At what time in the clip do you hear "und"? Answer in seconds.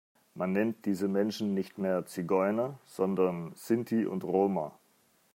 4.07-4.23